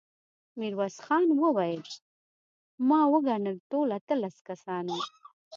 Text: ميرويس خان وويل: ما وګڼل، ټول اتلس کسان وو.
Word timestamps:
ميرويس 0.59 0.97
خان 1.05 1.27
وويل: 1.41 1.81
ما 2.87 3.01
وګڼل، 3.13 3.55
ټول 3.71 3.89
اتلس 3.97 4.35
کسان 4.49 4.85
وو. 4.93 4.99